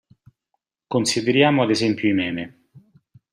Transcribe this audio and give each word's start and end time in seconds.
Consideriamo 0.87 1.61
ad 1.61 1.69
esempio 1.69 2.09
i 2.09 2.13
meme. 2.13 2.61